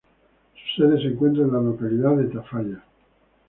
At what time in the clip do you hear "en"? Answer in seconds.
1.43-1.53